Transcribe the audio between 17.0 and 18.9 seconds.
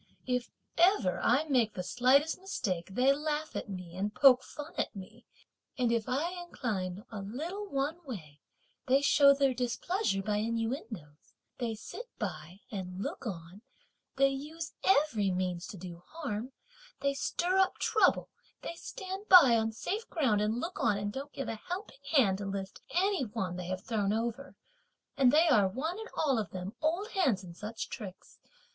they stir up trouble, they